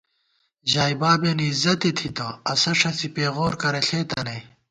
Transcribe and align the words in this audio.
ژائے 0.71 0.95
بابېن 1.01 1.39
عِزتے 1.47 1.91
تھِتہ، 1.97 2.27
اسہ 2.51 2.71
ݭڅی 2.79 3.07
پېغور 3.15 3.53
کرہ 3.61 3.81
ݪېتہ 3.87 4.19
نئی 4.25 4.41